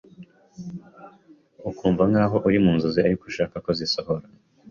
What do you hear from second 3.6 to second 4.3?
ko zisohora.